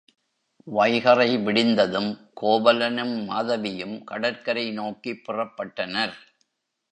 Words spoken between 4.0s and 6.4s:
கடற்கரை நோக்கிப் புறப்பட்டனர்.